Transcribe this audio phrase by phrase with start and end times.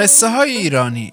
[0.00, 1.10] قصه های ایرانی.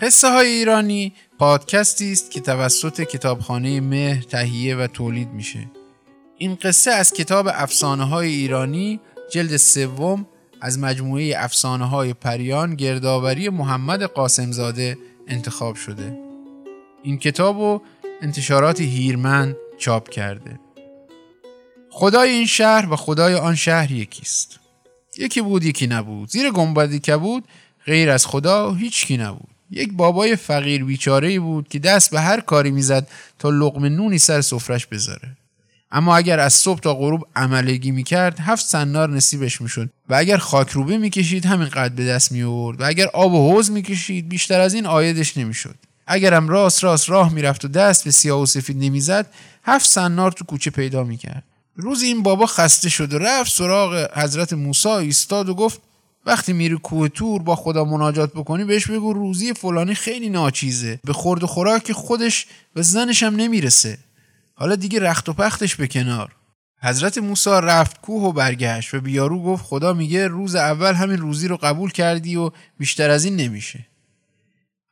[0.00, 5.70] قصه های ایرانی پادکستی است که توسط کتابخانه مهر تهیه و تولید میشه.
[6.36, 9.00] این قصه از کتاب افسانه های ایرانی
[9.30, 10.26] جلد سوم
[10.60, 16.18] از مجموعه افسانه های پریان گردآوری محمد قاسمزاده انتخاب شده.
[17.02, 17.80] این کتاب و
[18.22, 20.60] انتشارات هیرمند چاپ کرده.
[21.90, 24.60] خدای این شهر و خدای آن شهر یکیست.
[25.16, 26.28] یکی بود یکی نبود.
[26.28, 27.44] زیر گنبد کبود
[27.86, 29.48] غیر از خدا هیچ کی نبود.
[29.70, 34.40] یک بابای فقیر بیچاره بود که دست به هر کاری می‌زد تا لقم نونی سر
[34.40, 35.36] سفرش بذاره.
[35.92, 40.98] اما اگر از صبح تا غروب عملگی می‌کرد هفت سنار نصیبش می‌شد و اگر خاکروبه
[40.98, 44.74] می‌کشید همین قد به دست می آورد و اگر آب و حوز می‌کشید بیشتر از
[44.74, 45.74] این آیدش نمی‌شد.
[46.06, 49.26] اگرم راست راست راه می‌رفت و دست به سیاه و سفید نمی‌زد
[49.64, 51.44] هفت سنار تو کوچه پیدا می‌کرد.
[51.76, 55.80] روز این بابا خسته شد و رفت سراغ حضرت موسی ایستاد و گفت
[56.28, 61.00] وقتی میری کوه تور با خدا مناجات بکنی بهش بگو روزی فلانی خیلی ناچیزه.
[61.04, 63.98] به خورد و خوراک خودش و زنش هم نمی‌رسه.
[64.54, 66.32] حالا دیگه رخت و پختش به کنار.
[66.82, 71.48] حضرت موسی رفت کوه و برگشت و بیارو گفت خدا میگه روز اول همین روزی
[71.48, 73.86] رو قبول کردی و بیشتر از این نمیشه.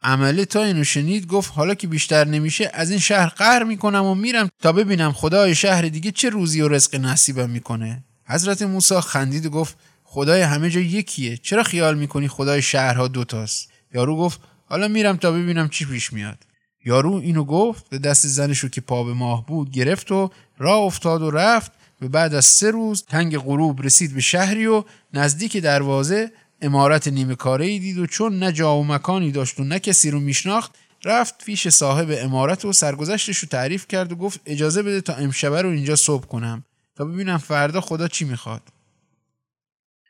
[0.03, 4.15] عمله تا اینو شنید گفت حالا که بیشتر نمیشه از این شهر قهر می‌کنم و
[4.15, 8.05] میرم تا ببینم خدای شهر دیگه چه روزی و رزق نصیبم می‌کنه.
[8.29, 9.77] حضرت موسی خندید و گفت
[10.09, 11.37] خدای همه جا یکیه.
[11.37, 16.39] چرا خیال می‌کنی خدای شهرها دوتاست یارو گفت حالا میرم تا ببینم چی پیش میاد.
[16.85, 20.79] یارو اینو گفت به دست زنش رو که پا به ماه بود گرفت و راه
[20.79, 21.73] افتاد و رفت.
[22.03, 26.33] و بعد از سه روز تنگ غروب رسید به شهری و نزدیک دروازه
[26.63, 30.21] امارت نیمه کاره دید و چون نه جا و مکانی داشت و نه کسی رو
[30.21, 35.15] میشناخت رفت پیش صاحب امارت و سرگذشتش رو تعریف کرد و گفت اجازه بده تا
[35.15, 36.65] امشبه رو اینجا صبح کنم
[36.97, 38.63] تا ببینم فردا خدا چی می‌خواد.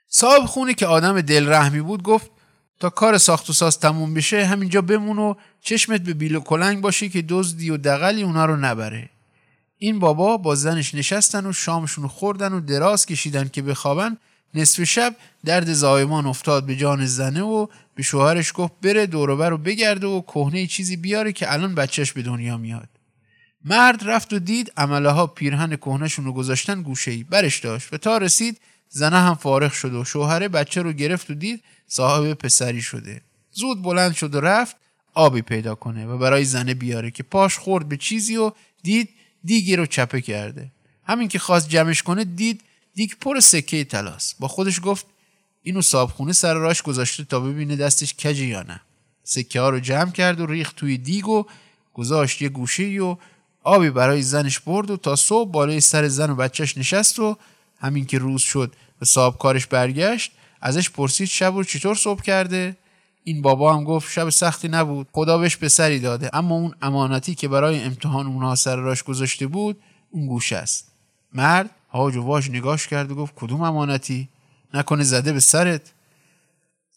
[0.09, 2.31] صاحب خونه که آدم دل رحمی بود گفت
[2.81, 6.81] تا کار ساخت و ساز تموم بشه همینجا بمون و چشمت به بیل و کلنگ
[6.81, 9.11] باشه که دزدی و دقلی اونا رو نبره.
[9.79, 14.17] این بابا با زنش نشستن و شامشون خوردن و دراز کشیدن که بخوابن
[14.55, 19.59] نصف شب درد زایمان افتاد به جان زنه و به شوهرش گفت بره دوروبر رو
[19.59, 22.89] بگرده و کهنه چیزی بیاره که الان بچهش به دنیا میاد.
[23.65, 27.97] مرد رفت و دید عمله ها پیرهن کهنهشون رو گذاشتن گوشه ای برش داشت و
[27.97, 32.83] تا رسید زنه هم فارغ شد و شوهره بچه رو گرفت و دید صاحب پسری
[32.83, 33.21] شده.
[33.53, 34.77] زود بلند شد و رفت
[35.15, 38.53] آبی پیدا کنه و برای زنه بیاره که پاش خورد به چیزی و
[38.83, 39.09] دید
[39.45, 40.71] دیگی رو چپه کرده.
[41.05, 42.61] همین که خواست جمعش کنه دید
[42.95, 45.07] دیگ پر سکه تلاست با خودش گفت
[45.63, 48.81] اینو صابخونه سر راش گذاشته تا ببینه دستش کجه یا نه.
[49.25, 51.45] سکه ها رو جمع کرد و ریخت توی دیگ و
[51.95, 53.17] گذاشت یه گوشه و
[53.63, 57.37] آبی برای زنش برد و تا صبح بالای سر زن و بچهش نشست و
[57.79, 58.73] همین که روز شد
[59.03, 62.77] و صاحب کارش برگشت ازش پرسید شب رو چطور صبح کرده؟
[63.25, 66.31] این بابا هم گفت شب سختی نبود خدا بهش پسری داده.
[66.33, 69.77] اما اون امانتی که برای امتحان اونها سر راش گذاشته بود
[70.11, 70.89] اون گوش است.
[71.33, 74.29] مرد هاج و واج نگاش کرد و گفت کدوم امانتی؟
[74.75, 75.93] نکنه زده به سرت.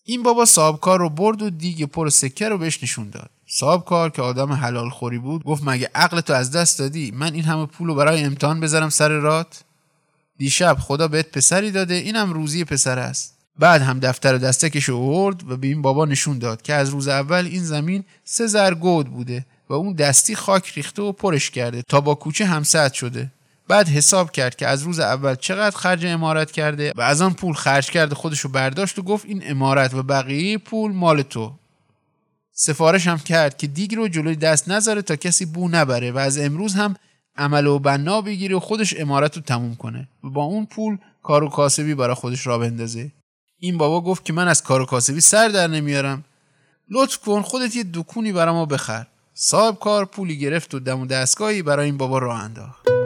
[0.03, 3.29] این بابا صاحبکار رو برد و دیگه پر سکه رو بهش نشون داد.
[3.47, 7.43] صاحبکار که آدم حلال خوری بود گفت مگه عقل تو از دست دادی؟ من این
[7.43, 9.63] همه پول رو برای امتحان بذارم سر رات؟
[10.39, 13.37] دیشب خدا بهت پسری داده اینم روزی پسر است.
[13.59, 17.07] بعد هم دفتر و دستکش آورد و به این بابا نشون داد که از روز
[17.07, 21.81] اول این زمین سه زر گود بوده و اون دستی خاک ریخته و پرش کرده
[21.81, 23.31] تا با کوچه همسد شده.
[23.67, 27.53] بعد حساب کرد که از روز اول چقدر خرج امارت کرده و از آن پول
[27.53, 31.53] خرج کرده خودش رو برداشت و گفت این امارت و بقیه پول مال تو.
[32.51, 36.37] سفارش هم کرد که دیگ رو جلوی دست نذاره تا کسی بو نبره و از
[36.37, 36.95] امروز هم
[37.39, 40.07] عمل و بنا بگیره و خودش امارت رو تموم کنه.
[40.23, 43.11] و با اون پول کار و کاسبی برای خودش را بندازه.
[43.59, 46.23] این بابا گفت که من از کار و کاسبی سر در نمیارم.
[46.89, 49.05] لطف کن خودت یه دکونی برای ما بخر.
[49.33, 52.98] صاحب کار پولی گرفت و دم و دستگاهی برای این بابا راه انداخت.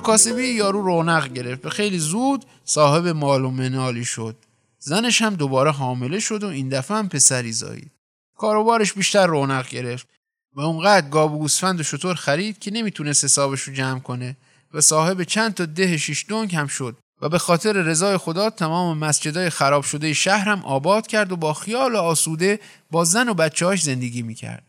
[0.00, 4.36] کاسبی یارو رونق گرفت و خیلی زود صاحب مال و منالی شد.
[4.78, 7.90] زنش هم دوباره حامله شد و این دفعه هم پسری زایید
[8.36, 10.08] کاروبارش بیشتر رونق گرفت
[10.54, 14.36] و اونقدر گاب و گوسفند و شطور خرید که نمی‌تونست حسابش رو جمع کنه
[14.74, 18.98] و صاحب چند تا ده شیش دنگ هم شد و به خاطر رضای خدا تمام
[18.98, 22.60] مسجدای خراب شده شهر هم آباد کرد و با خیال آسوده
[22.90, 24.64] با زن و بچه‌هاش زندگی می‌کرد.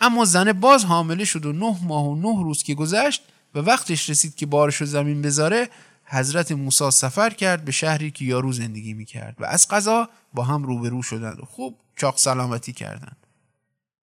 [0.00, 3.22] اما زن باز حامله شد و نه ماه و نه روز که گذشت
[3.58, 5.68] و وقتش رسید که بارش رو زمین بذاره
[6.04, 10.62] حضرت موسی سفر کرد به شهری که یارو زندگی می‌کرد و از قضا با هم
[10.62, 13.16] روبرو شدند و خوب چاق سلامتی کردند.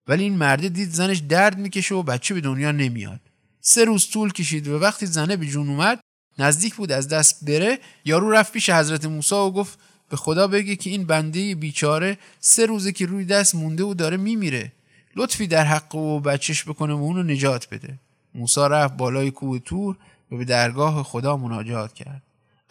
[0.07, 3.19] ولی این مرده دید زنش درد می‌کشه و بچه به دنیا نمیاد.
[3.61, 5.99] سه روز طول کشید و وقتی زنه به جون اومد
[6.39, 9.79] نزدیک بود از دست بره یارو رفت پیش حضرت موسی و گفت
[10.09, 14.17] به خدا بگه که این بنده بیچاره سه روزه که روی دست مونده و داره
[14.17, 14.71] میمیره.
[15.15, 17.99] لطفی در حق و بچش بکنه و اونو نجات بده.
[18.35, 19.97] موسی رفت بالای کوه تور
[20.31, 22.21] و به درگاه خدا مناجات کرد.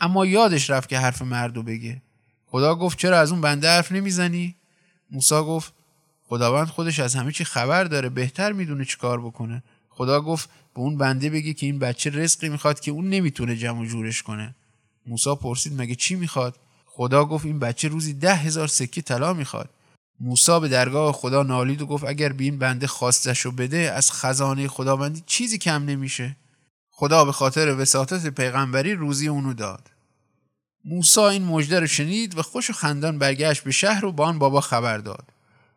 [0.00, 2.02] اما یادش رفت که حرف مردو بگه.
[2.46, 4.54] خدا گفت چرا از اون بنده حرف نمی‌زنی؟
[5.10, 5.72] موسی گفت
[6.28, 9.62] خداوند خودش از همه چی خبر داره بهتر می‌دونه کار بکنه.
[9.90, 13.86] خدا گفت به اون بنده بگه که این بچه رزقی می‌خواد که اون نمی‌تونه جمع
[13.86, 14.54] جورش کنه.
[15.06, 19.70] موسی پرسید مگه چی می‌خواد؟ خدا گفت این بچه روزی ده هزار سکه طلا می‌خواد.
[20.20, 24.68] موسی به درگاه خدا نالید و گفت اگر به این بنده خواستشو بده از خزانه
[24.68, 26.36] خداوندی چیزی کم نمیشه.
[26.90, 29.90] خدا به خاطر وساطت پیغمبری روزی اونو داد.
[30.84, 34.38] موسی این مژده رو شنید و خوش و خندان برگشت به شهر و با آن
[34.38, 35.24] بابا خبر داد.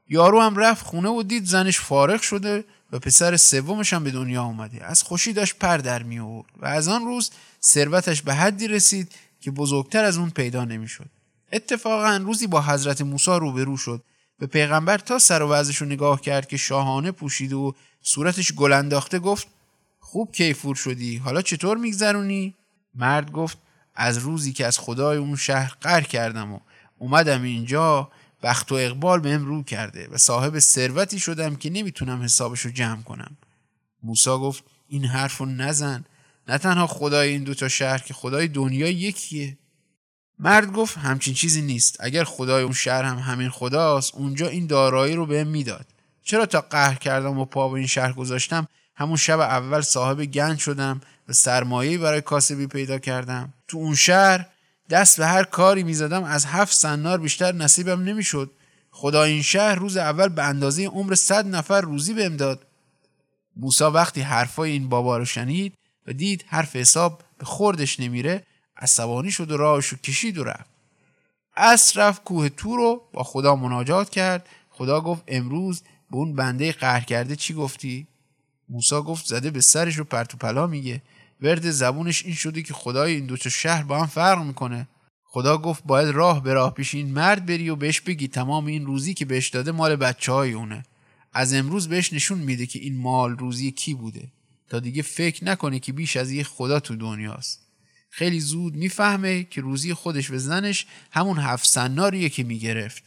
[0.10, 4.44] یارو هم رفت خونه و دید زنش فارغ شده و پسر سومش هم به دنیا
[4.44, 4.86] اومده.
[4.86, 7.32] از خوشی داشت پر در می آورد و از آن روز
[7.64, 9.12] ثروتش به حدی رسید
[9.42, 11.10] که بزرگتر از اون پیدا نمی‌شد.
[11.52, 14.04] اتفاقا روزی با حضرت موسی روبرو شد.
[14.40, 18.74] به پیغمبر تا سر و وضعش رو نگاه کرد که شاهانه پوشید و صورتش گل
[18.74, 19.48] انداخته گفت
[20.00, 22.56] خوب کیفور شدی حالا چطور میگذرونی؟
[22.96, 23.58] مرد گفت
[23.96, 26.60] از روزی که از خدای اون شهر قر کردم و
[26.98, 28.12] اومدم اینجا
[28.44, 33.02] بخت و اقبال بهم رو کرده و صاحب ثروتی شدم که نمی‌تونم حسابش رو جمع
[33.02, 33.38] کنم.
[34.04, 36.06] موسی گفت این حرف رو نزن
[36.48, 39.58] نه تنها خدای این دوتا شهر که خدای دنیا یکیه.
[40.40, 41.98] مرد گفت همچین چیزی نیست.
[42.00, 45.86] اگر خدای اون شهر هم همین خداست اونجا این دارایی رو بهم می‌داد.
[46.24, 50.60] چرا تا قهر کردم و پا به این شهر گذاشتم؟ همون شب اول صاحب گنج
[50.60, 53.54] شدم و سرمایه برای کاسبی پیدا کردم.
[53.68, 54.46] تو اون شهر
[54.90, 58.52] دست به هر کاری می‌زدم از هفت سنار بیشتر نصیبم نمی‌شد.
[58.92, 62.68] خدا این شهر روز اول به اندازه عمر صد نفر روزی بهم داد.
[63.56, 65.74] موسا وقتی حرفای این بابا رو شنید
[66.08, 68.44] و دید حرف حساب به خوردش نمیره
[68.80, 70.70] عصبانی شد و راهشو کشید و رفت.
[71.56, 74.50] اصر رفت کوه تو رو با خدا مناجات کرد.
[74.70, 75.82] خدا گفت امروز
[76.12, 78.08] به اون بنده قهر کرده چی گفتی؟
[78.70, 81.02] موسا گفت زده به سرش رو پرتو پلا میگه.
[81.42, 84.88] ورد زبونش این شده که خدای این دوتا شهر با هم فرق می‌کنه.
[85.24, 88.86] خدا گفت باید راه به راه پیش این مرد بری و بهش بگی تمام این
[88.86, 90.86] روزی که بهش داده مال بچه های اونه.
[91.34, 94.28] از امروز بهش نشون میده که این مال روزی کی بوده.
[94.70, 97.67] تا دیگه فکر نکنه که بیش از یه خدا تو دنیاست.
[98.18, 103.04] خیلی زود می‌فهمه که روزی خودش به زنش همون هفت سناریه که می‌گرفت.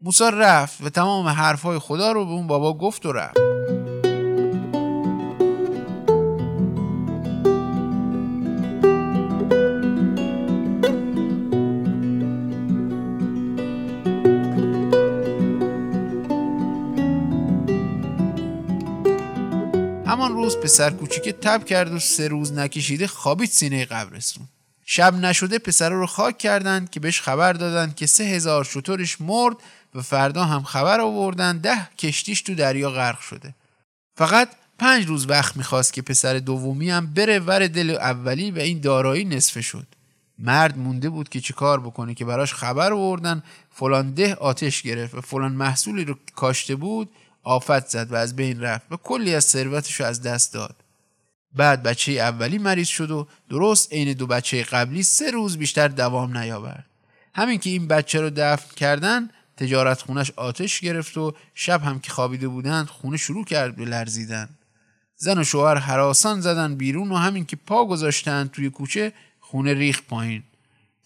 [0.00, 3.51] موسی رفت و تمام حرفهای خدا رو به اون بابا گفت و رفت.
[20.52, 24.48] روز پسر کوچیک تب کرد و سه روز نکشیده خوابید سینه قبرستون.
[24.84, 29.56] شب نشده پسر رو خاک کردند که بهش خبر دادند که سه هزار شطورش مرد
[29.94, 33.54] و فردا هم خبر آوردن ده کشتیش تو دریا غرق شده.
[34.16, 34.48] فقط
[34.78, 39.24] پنج روز وقت می‌خواست که پسر دومی هم بره ور دل اولی و این دارایی
[39.24, 39.86] نصفه شد.
[40.38, 45.14] مرد مونده بود که چه کار بکنه که براش خبر آوردن فلان ده آتش گرفت
[45.14, 47.10] و فلان محصولی رو کاشته بود
[47.42, 50.76] آفت زد و از بین رفت و کلی از ثروتش رو از دست داد.
[51.54, 56.38] بعد بچه اولی مریض شد و درست عین دو بچه قبلی سه روز بیشتر دوام
[56.38, 56.86] نیاورد.
[57.34, 62.10] همین که این بچه رو دفن کردن تجارت خونش آتش گرفت و شب هم که
[62.10, 64.48] خوابیده بودند خونه شروع کرد به لرزیدن.
[65.16, 70.02] زن و شوهر حراسان زدن بیرون و همین که پا گذاشتن توی کوچه خونه ریخ
[70.02, 70.42] پایین.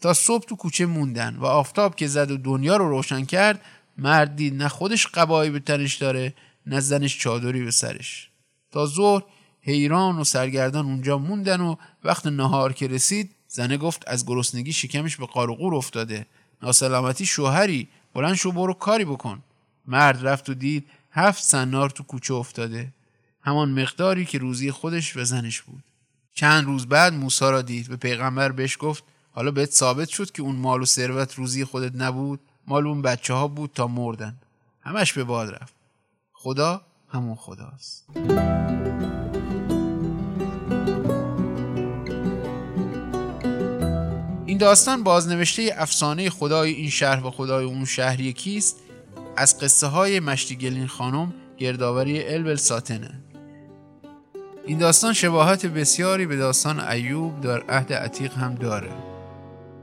[0.01, 3.61] تا صبح تو کوچه موندن و آفتاب که زد و دنیا رو روشن کرد
[3.99, 6.35] مرد دید نه خودش قبایی به تنش داره
[6.67, 8.31] نه زنش چادری به سرش.
[8.71, 9.23] تا ظهر
[9.61, 15.17] حیران و سرگردان اونجا موندن و وقت نهار که رسید زنه گفت از گرسنگی شکمش
[15.17, 16.27] به قارقور افتاده.
[16.63, 19.43] ناسلامتی شوهری بلند شو برو کاری بکن.
[19.87, 22.93] مرد رفت و دید هفت سنار تو کوچه افتاده.
[23.43, 25.85] همان مقداری که روزی خودش و زنش بود.
[26.35, 27.89] چند روز بعد موسا را دید.
[27.89, 31.93] به پیغمبر بهش گفت حالا بهت ثابت شد که اون مال و ثروت روزی خودت
[31.95, 34.37] نبود؟ مال اون بچه ها بود تا مردن.
[34.81, 35.75] همش به باد رفت.
[36.33, 38.07] خدا همون خداست.
[44.47, 48.77] این داستان بازنوشته افسانه خدای این شهر و خدای اون شهر کیست
[49.37, 53.21] از قصه های مشتی گلین خانم گردآوری البل ساتنه.
[54.67, 58.91] این داستان شباهت بسیاری به داستان ایوب در عهد عتیق هم داره.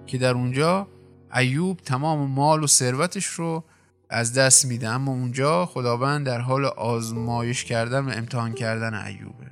[0.08, 0.88] که در اونجا
[1.36, 3.64] ایوب تمام مال و ثروتش رو
[4.10, 9.46] از دست میده اما اونجا خداوند در حال آزمایش کردن و امتحان کردن ایوبه.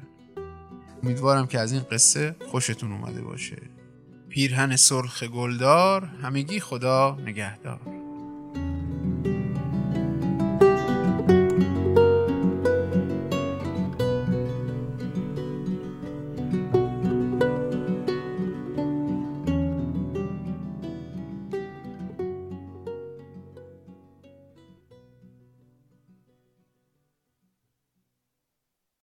[1.03, 3.57] امیدوارم که از این قصه خوشتون اومده باشه.
[4.29, 8.00] پیرهن سرخ گلدار همگی خدا نگهدار.